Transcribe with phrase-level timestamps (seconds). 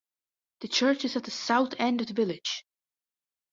[0.61, 2.65] The church is at the south end of the village.